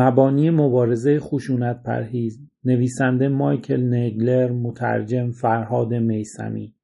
[0.00, 6.74] مبانی مبارزه خشونت پرهیز نویسنده مایکل نگلر مترجم فرهاد میسمی.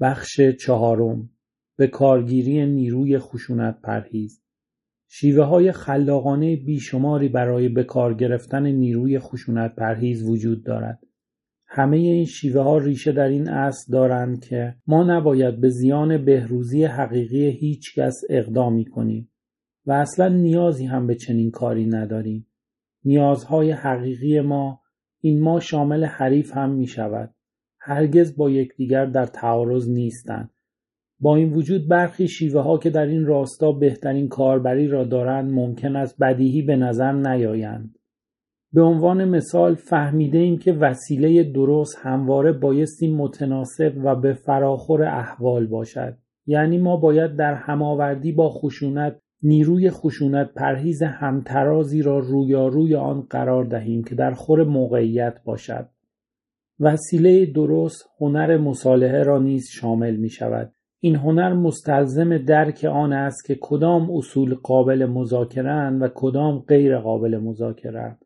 [0.00, 1.30] بخش چهارم
[1.76, 4.42] به کارگیری نیروی خشونت پرهیز.
[5.08, 10.98] شیوه های خلاقانه بیشماری برای به کار گرفتن نیروی خشونت پرهیز وجود دارد.
[11.66, 16.84] همه این شیوه ها ریشه در این اصل دارند که ما نباید به زیان بهروزی
[16.84, 19.30] حقیقی هیچ کس اقدامی کنیم.
[19.88, 22.46] و اصلا نیازی هم به چنین کاری نداریم.
[23.04, 24.80] نیازهای حقیقی ما
[25.20, 27.34] این ما شامل حریف هم می شود.
[27.80, 30.50] هرگز با یکدیگر در تعارض نیستند
[31.20, 35.96] با این وجود برخی شیوه ها که در این راستا بهترین کاربری را دارند ممکن
[35.96, 37.98] است بدیهی به نظر نیایند.
[38.72, 45.66] به عنوان مثال فهمیده ایم که وسیله درست همواره بایستی متناسب و به فراخور احوال
[45.66, 46.16] باشد.
[46.46, 53.64] یعنی ما باید در هماوردی با خشونت نیروی خشونت پرهیز همترازی را رویاروی آن قرار
[53.64, 55.88] دهیم که در خور موقعیت باشد.
[56.80, 60.72] وسیله درست هنر مصالحه را نیز شامل می شود.
[61.00, 67.38] این هنر مستلزم درک آن است که کدام اصول قابل مذاکره و کدام غیر قابل
[67.38, 68.16] مذاکره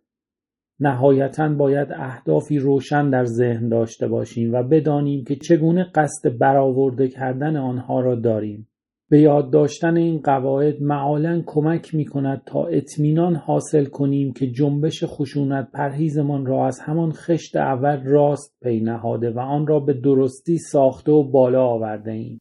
[0.81, 7.57] نهایتا باید اهدافی روشن در ذهن داشته باشیم و بدانیم که چگونه قصد برآورده کردن
[7.57, 8.69] آنها را داریم
[9.13, 15.05] به یاد داشتن این قواعد معالا کمک می کند تا اطمینان حاصل کنیم که جنبش
[15.05, 20.59] خشونت پرهیزمان را از همان خشت اول راست پی نهاده و آن را به درستی
[20.59, 22.41] ساخته و بالا آورده ایم.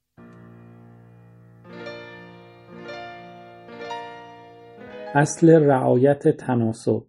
[5.16, 7.04] اصل رعایت تناسب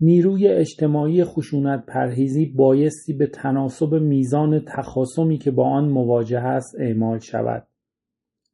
[0.00, 7.18] نیروی اجتماعی خشونت پرهیزی بایستی به تناسب میزان تخاصمی که با آن مواجه است اعمال
[7.18, 7.66] شود.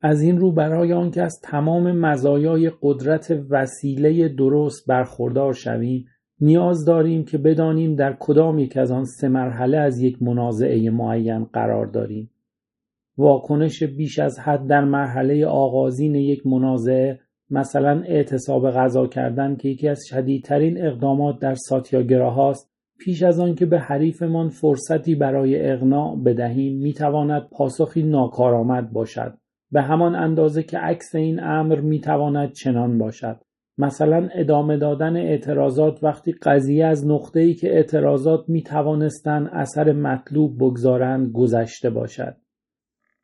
[0.02, 6.06] از این رو برای آنکه از تمام مزایای قدرت وسیله درست برخوردار شویم
[6.40, 11.44] نیاز داریم که بدانیم در کدام یک از آن سه مرحله از یک منازعه معین
[11.44, 12.30] قرار داریم.
[13.18, 19.88] واکنش بیش از حد در مرحله آغازین یک منازعه مثلا اعتصاب غذا کردن که یکی
[19.88, 21.54] از شدیدترین اقدامات در
[22.12, 29.34] هاست پیش از آن که به حریفمان فرصتی برای اقناع بدهیم می‌تواند پاسخی ناکارآمد باشد
[29.72, 33.36] به همان اندازه که عکس این امر می‌تواند چنان باشد.
[33.78, 41.32] مثلا ادامه دادن اعتراضات وقتی قضیه از نقطه‌ای که اعتراضات می توانستند اثر مطلوب بگذارند
[41.32, 42.36] گذشته باشد.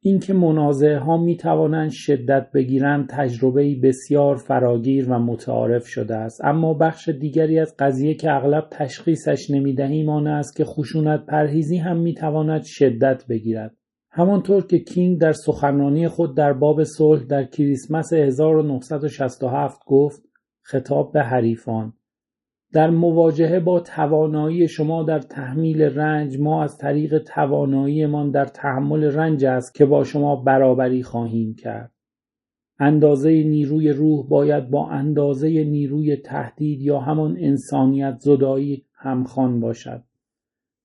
[0.00, 6.44] اینکه منازعه ها می توانند شدت بگیرند تجربه بسیار فراگیر و متعارف شده است.
[6.44, 11.76] اما بخش دیگری از قضیه که اغلب تشخیصش نمی دهیم آن است که خشونت پرهیزی
[11.76, 13.76] هم می تواند شدت بگیرد.
[14.18, 20.22] همانطور که کینگ در سخنرانی خود در باب صلح در کریسمس 1967 گفت
[20.62, 21.92] خطاب به حریفان
[22.72, 29.44] در مواجهه با توانایی شما در تحمیل رنج ما از طریق تواناییمان در تحمل رنج
[29.44, 31.92] است که با شما برابری خواهیم کرد.
[32.78, 40.02] اندازه نیروی روح باید با اندازه نیروی تهدید یا همان انسانیت زدایی همخوان باشد.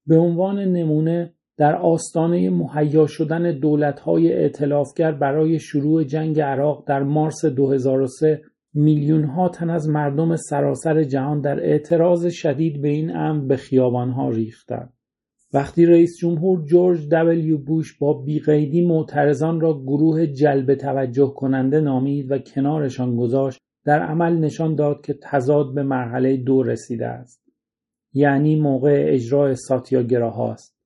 [0.08, 7.46] به عنوان نمونه در آستانه مهیا شدن دولت‌های ائتلافگر برای شروع جنگ عراق در مارس
[7.46, 8.42] 2003
[8.74, 14.30] میلیون ها تن از مردم سراسر جهان در اعتراض شدید به این امر به ها
[14.30, 14.94] ریختند.
[15.54, 22.32] وقتی رئیس جمهور جورج دبلیو بوش با بیقیدی معترضان را گروه جلب توجه کننده نامید
[22.32, 27.42] و کنارشان گذاشت در عمل نشان داد که تضاد به مرحله دو رسیده است.
[28.14, 29.56] یعنی موقع اجرای
[30.12, 30.81] هاست.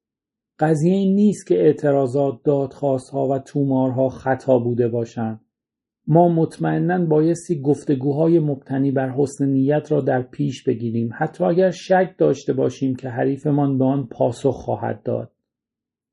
[0.59, 5.41] قضیه این نیست که اعتراضات، دادخواستها و تومارها خطا بوده باشند.
[6.07, 12.15] ما مطمئنا بایستی گفتگوهای مبتنی بر حسن نیت را در پیش بگیریم حتی اگر شک
[12.17, 15.31] داشته باشیم که حریفمان به آن پاسخ خواهد داد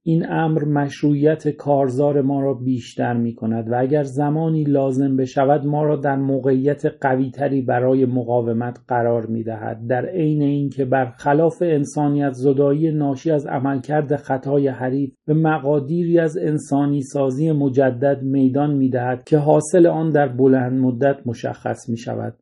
[0.04, 5.84] این امر مشروعیت کارزار ما را بیشتر می کند و اگر زمانی لازم بشود ما
[5.84, 12.90] را در موقعیت قویتری برای مقاومت قرار می دهد در عین اینکه برخلاف انسانیت زدایی
[12.90, 19.38] ناشی از عملکرد خطای حریف به مقادیری از انسانی سازی مجدد میدان می دهد که
[19.38, 22.34] حاصل آن در بلند مدت مشخص می شود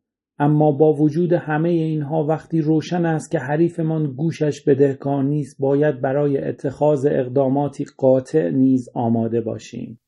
[0.42, 6.38] اما با وجود همه اینها وقتی روشن است که حریفمان گوشش بدهکار نیست باید برای
[6.38, 10.00] اتخاذ اقداماتی قاطع نیز آماده باشیم.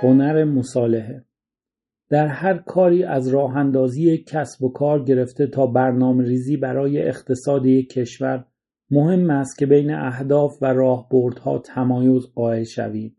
[0.00, 1.24] هنر مصالحه
[2.10, 7.66] در هر کاری از راه اندازی کسب و کار گرفته تا برنامه ریزی برای اقتصاد
[7.66, 8.44] یک کشور
[8.90, 13.16] مهم است که بین اهداف و راهبردها تمایز قائل شویم.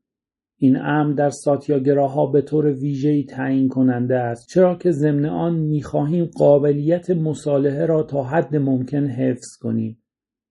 [0.64, 4.48] این امر در ساتیاگراها به طور ویژه‌ای تعیین کننده است.
[4.50, 10.04] چرا که ضمن آن می‌خواهیم قابلیت مصالحه را تا حد ممکن حفظ کنیم.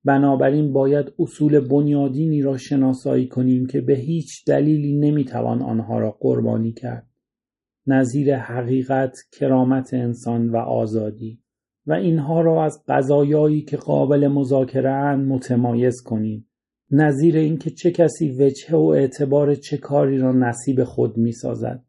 [0.05, 6.73] بنابراین باید اصول بنیادینی را شناسایی کنیم که به هیچ دلیلی نمی‌توان آنها را قربانی
[6.73, 7.07] کرد.
[7.87, 11.41] نظیر حقیقت کرامت انسان و آزادی.
[11.87, 16.49] و اینها را از قضایایی که قابل مذاکره متمایز کنیم.
[16.93, 21.85] نظیر اینکه چه کسی وجهه و اعتبار چه کاری را نصیب خود می‌سازد.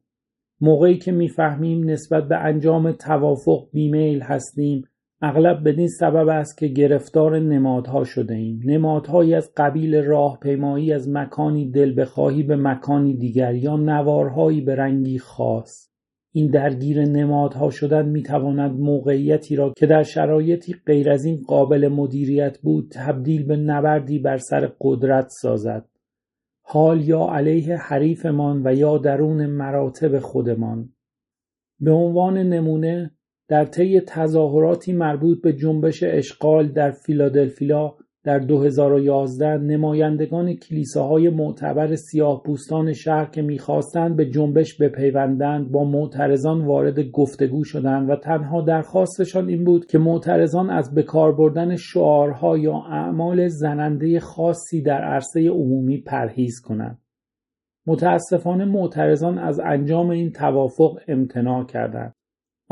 [0.62, 4.84] موقعی که می‌فهمیم نسبت به انجام توافق بیمیل هستیم
[5.22, 8.62] اغلب بدین سبب است که گرفتار نمادها شده ایم.
[8.66, 15.20] نمادهایی از قبیل راهپیمایی از مکانی دل بخواهی به مکانی دیگر یا نوارهایی به رنگی
[15.20, 15.93] خاص.
[16.36, 22.58] این درگیر نمادها شدن می‌تواند موقعیتی را که در شرایطی غیر از این قابل مدیریت
[22.58, 25.86] بود تبدیل به نبردی بر سر قدرت سازد.
[26.62, 30.90] حال یا علیه حریفمان و یا درون مراتب خودمان.
[31.80, 33.12] به عنوان نمونه
[33.48, 42.44] در طی تظاهراتی مربوط به جنبش اشغال در فیلادلفیا در 2011 نمایندگان کلیساهای معتبر سیاه
[42.44, 49.48] پوستان شهر که می‌خواستند به جنبش بپیوندند با معترضان وارد گفتگو شدند و تنها درخواستشان
[49.50, 55.98] این بود که معترضان از بکار بردن شعارها یا اعمال زننده خاصی در عرصه عمومی
[55.98, 57.00] پرهیز کنند.
[57.88, 62.16] متاسفانه معترضان از انجام این توافق امتناع کردند.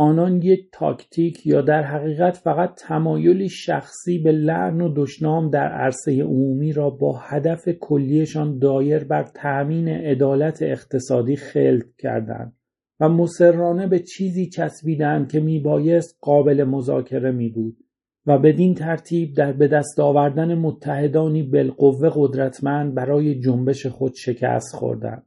[0.01, 6.23] آنان یک تاکتیک یا در حقیقت فقط تمایلی شخصی به لعن و دشنام در عرصه
[6.23, 12.53] عمومی را با هدف کلیشان دایر بر تأمین عدالت اقتصادی خلق کردند
[12.99, 17.77] و مسررانه به چیزی چسبیدند که میبایست قابل مذاکره می بود
[18.25, 25.25] و بدین ترتیب در به دست آوردن متحدانی بالقوه قدرتمند برای جنبش خود شکست خوردند.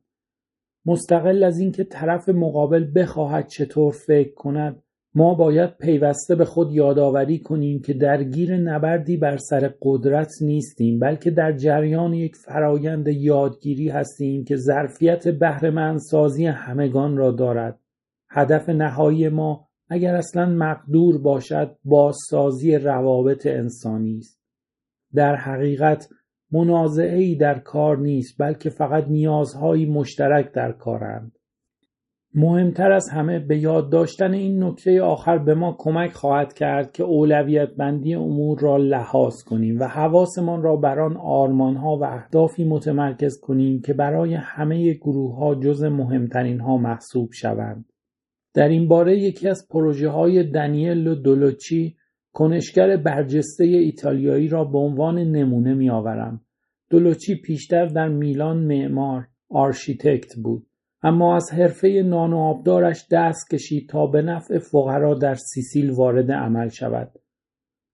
[0.86, 4.82] مستقل از اینکه طرف مقابل بخواهد چطور فکر کند
[5.16, 11.30] ما باید پیوسته به خود یادآوری کنیم که درگیر نبردی بر سر قدرت نیستیم بلکه
[11.30, 17.80] در جریان یک فرایند یادگیری هستیم که ظرفیت بهرهمندسازی همگان را دارد.
[18.30, 24.40] هدف نهایی ما اگر اصلا مقدور باشد بازسازی روابط انسانی است.
[25.14, 26.08] در حقیقت
[26.98, 31.32] ای در کار نیست بلکه فقط نیازهایی مشترک در کارند.
[32.36, 37.02] مهمتر از همه به یاد داشتن این نکته آخر به ما کمک خواهد کرد که
[37.02, 43.40] اولویت بندی امور را لحاظ کنیم و حواسمان را بر آن آرمانها و اهدافی متمرکز
[43.42, 47.84] کنیم که برای همه گروه ها جز مهمترین ها محسوب شوند.
[48.54, 51.96] در این باره یکی از پروژه های دنیل دولوچی
[52.32, 56.43] کنشگر برجسته ایتالیایی را به عنوان نمونه می آورم.
[56.94, 60.66] دولوچی پیشتر در میلان معمار architect بود.
[61.02, 66.32] اما از حرفه نان و آب‌دارش دست کشید تا به نفع فقرا در سیسیل وارد
[66.32, 67.12] عمل شود.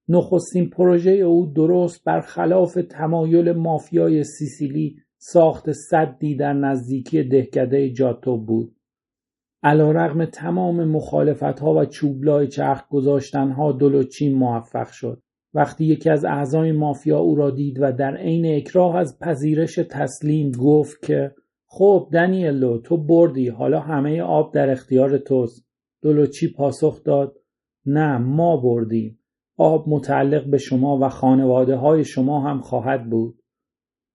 [0.08, 8.76] نخستین پروژه او درست برخلاف تمایل مافیای سیسیلی ساخت سدی در نزدیکی دهکده جاتو بود.
[9.62, 15.22] علا تمام مخالفت ها و چوبلای چرخ گذاشتن ها دولوچی موفق شد.
[15.54, 20.50] وقتی یکی از اعضای مافیا او را دید و در عین اکراه از پذیرش تسلیم
[20.50, 21.34] گفت که
[21.66, 25.66] خب دنیلو تو بردی حالا همه آب در اختیار توست.
[26.02, 27.36] دولوچی پاسخ داد؟
[27.86, 29.18] نه ما بردیم.
[29.56, 33.42] آب متعلق به شما و خانواده های شما هم خواهد بود.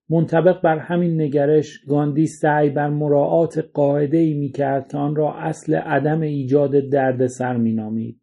[0.09, 5.33] منطبق بر همین نگرش گاندی سعی بر مراعات قاعده ای می کرد که آن را
[5.33, 8.21] اصل عدم ایجاد دردسر می نامید.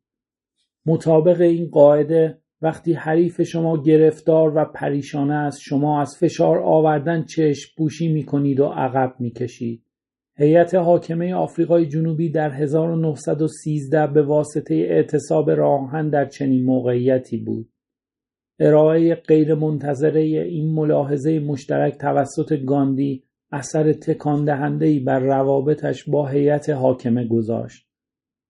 [0.87, 7.71] مطابق این قاعده وقتی حریف شما گرفتار و پریشان است شما از فشار آوردن چشم
[7.78, 9.83] پوشی می کنید و عقب می کشید.
[10.37, 17.69] هیئت حاکمه آفریقای جنوبی در 1913 به واسطه اعتصاب راهن در چنین موقعیتی بود.
[18.61, 24.45] ارائه غیرمنتظره این ملاحظه مشترک توسط گاندی اثر تکان
[25.04, 27.92] بر روابطش با هیئت حاکمه گذاشت.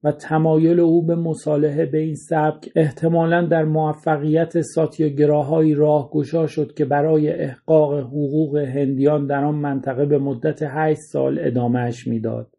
[0.05, 5.77] و تمایل او به مصالحه به این سبک احتمالا در موفقیت ساتیاگراهایی
[6.11, 12.07] گشا شد که برای احقاق حقوق هندیان در آن منطقه به مدت هشت سال ادامهش
[12.07, 12.55] می‌داد.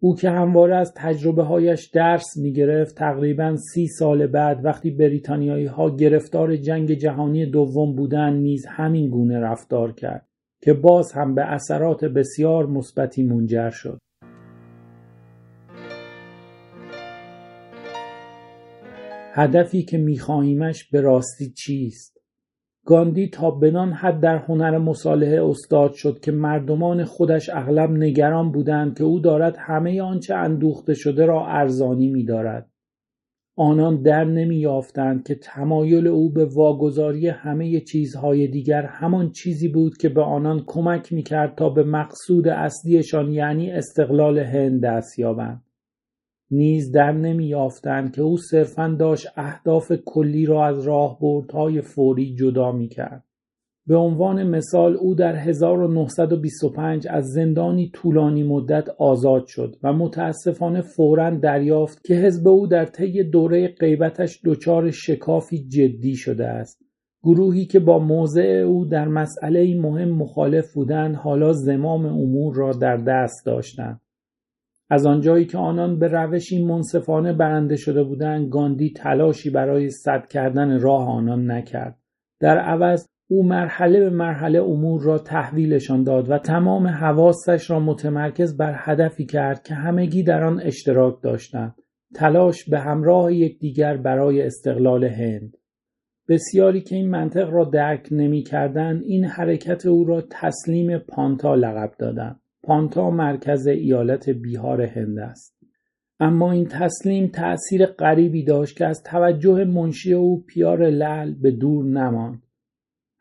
[0.00, 5.66] او که همواره از تجربه هایش درس می گرفت تقریبا سی سال بعد وقتی بریتانیایی
[5.66, 10.26] ها گرفتار جنگ جهانی دوم بودند نیز همین گونه رفتار کرد
[10.62, 13.98] که باز هم به اثرات بسیار مثبتی منجر شد.
[19.36, 22.20] هدفی که میخواهیمش به راستی چیست؟
[22.86, 28.98] گاندی تا بدان حد در هنر مصالحه استاد شد که مردمان خودش اغلب نگران بودند
[28.98, 32.70] که او دارد همه آنچه اندوخته شده را ارزانی می‌دارد.
[33.56, 40.08] آنان در نمی‌یافتند که تمایل او به واگذاری همه چیزهای دیگر همان چیزی بود که
[40.08, 45.63] به آنان کمک می‌کرد تا به مقصود اصلیشان یعنی استقلال هند دست یابند.
[46.50, 53.24] نیز در نمی‌یافتند که او صرفا داشت اهداف کلی را از راهبردهای فوری جدا می‌کرد.
[53.86, 61.30] به عنوان مثال او در 1925 از زندانی طولانی مدت آزاد شد و متاسفانه فورا
[61.30, 66.84] دریافت که حزب او در طی دوره غیبتش دچار شکافی جدی شده است.
[67.22, 72.96] گروهی که با موضع او در مسئله مهم مخالف بودند حالا زمام امور را در
[72.96, 74.00] دست داشتند.
[74.90, 80.80] از آنجایی که آنان به روشی منصفانه برنده شده بودند گاندی تلاشی برای سد کردن
[80.80, 81.98] راه آنان نکرد.
[82.40, 88.56] در عوض او مرحله به مرحله امور را تحویلشان داد و تمام حواسش را متمرکز
[88.56, 91.74] بر هدفی کرد که همگی در آن اشتراک داشتند.
[92.14, 95.56] تلاش به همراه یکدیگر برای استقلال هند.
[96.28, 102.40] بسیاری که این منطق را درک نمی‌کردند این حرکت او را تسلیم پانتا لقب دادند.
[102.66, 105.54] پانتا مرکز ایالت بیهار هند است
[106.20, 111.84] اما این تسلیم تأثیر غریبی داشت که از توجه منشی او پیار لل به دور
[111.84, 112.42] نماند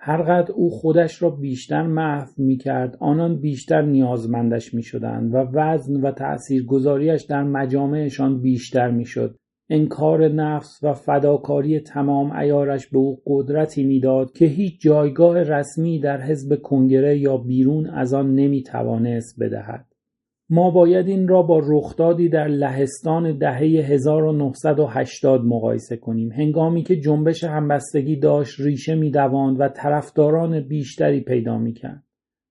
[0.06, 6.02] هرقدر او خودش را بیشتر محو می کرد آنان بیشتر نیازمندش می شدند و وزن
[6.02, 9.36] و تأثیرگذاریش در مجامعشان بیشتر می شد.
[9.70, 16.22] انکار نفس و فداکاری تمام ایارش به او قدرتی می‌داد که هیچ جایگاه رسمی در
[16.22, 19.86] حزب کنگره یا بیرون از آن نمی توانست بدهد.
[20.50, 27.43] ما باید این را با رخدادی در لهستان دهه 1980 مقایسه کنیم هنگامی که جنبش
[27.43, 32.03] همبستگی داشت ریشه میدواند و طرفداران بیشتری پیدا می‌کرد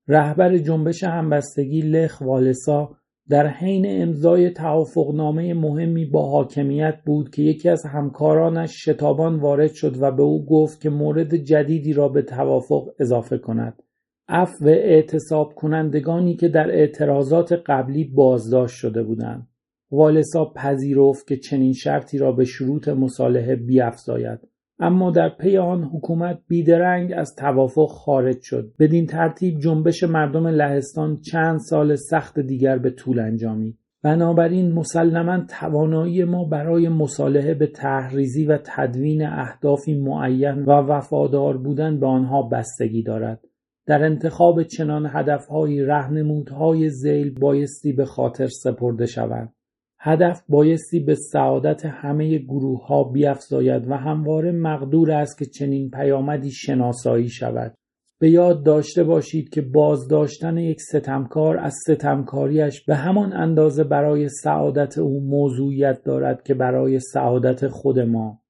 [0.09, 2.97] رهبر جنبش همبستگی لخ والسا
[3.29, 10.03] در حین امضای توافقنامه مهمی با حاکمیت بود که یکی از همکارانش شتابان وارد شد
[10.03, 13.83] و به او گفت که مورد جدیدی را به توافق اضافه کند
[14.29, 19.49] عفو اعتصاب کنندگانی که در اعتراضات قبلی بازداشت شده بودند.
[19.91, 26.39] والسا پذیرفت که چنین شرطی را به شروط مصالحه بیافزاید اما در پی آن حکومت
[26.49, 28.73] بیدرنگ از توافق خارج شد.
[28.79, 36.25] بدین ترتیب جنبش مردم لهستان چند سال سخت دیگر به طول انجامید بنابراین مسلما توانایی
[36.25, 43.03] ما برای مصالحه به تحریزی و تدوین اهدافی معین و وفادار بودن به آنها بستگی
[43.03, 43.41] دارد.
[43.87, 49.55] در انتخاب چنان هدفهایی رهنمودهای زیل بایستی به خاطر سپرده شوند.
[50.05, 56.51] هدف بایستی به سعادت همه گروه ها بیافزاید و همواره مقدور است که چنین پیامدی
[56.51, 57.75] شناسایی شود.
[58.21, 64.99] به یاد داشته باشید که بازداشتن یک ستمکار از ستمکاریش به همان اندازه برای سعادت
[64.99, 68.43] او موضوعیت دارد که برای سعادت خود ما.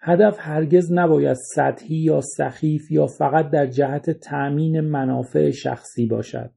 [0.00, 6.50] هدف هرگز نباید سطحی یا سخیف یا فقط در جهت تأمین منافع شخصی باشد.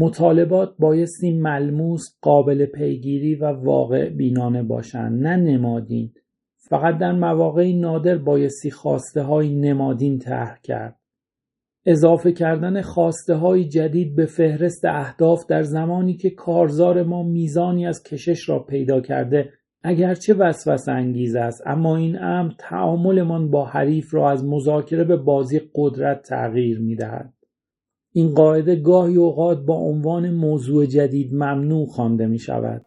[0.00, 6.12] مطالبات بایستی ملموس قابل پیگیری و واقع بینانه باشند نه نمادین
[6.56, 10.96] فقط در مواقع نادر بایستی خواسته های نمادین طرح کرد
[11.86, 18.02] اضافه کردن خواسته های جدید به فهرست اهداف در زمانی که کارزار ما میزانی از
[18.02, 19.52] کشش را پیدا کرده
[19.82, 25.60] اگرچه وسوسه انگیز است اما این امر تعاملمان با حریف را از مذاکره به بازی
[25.74, 27.39] قدرت تغییر می دهد.
[28.12, 32.86] این قاعده گاهی اوقات با عنوان موضوع جدید ممنوع خوانده می شود.